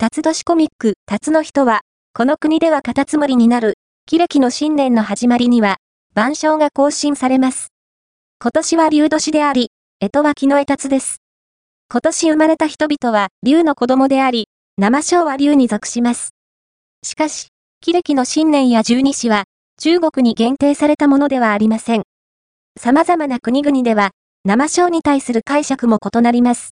[0.00, 1.80] 辰年コミック、辰の人は、
[2.14, 3.74] この国ではカタツムリになる、
[4.06, 5.78] キレキの新年の始まりには、
[6.14, 7.72] 万象が更新されます。
[8.40, 11.16] 今年は竜年であり、江戸は木の絵達です。
[11.90, 16.30] 今年生まれた人々は竜の子供であり、生章は竜に属します。
[17.02, 17.48] しかし、
[17.80, 19.46] キレキの新年や十二支は、
[19.80, 22.04] 中国に限定されたものではありません。
[22.80, 24.12] 様々な国々では、
[24.44, 26.66] 生章に対する解釈も異なります。